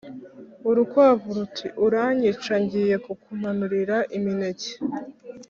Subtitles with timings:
[0.69, 4.71] urukwavu ruti:" uranyica ngiye kukumanurira imineke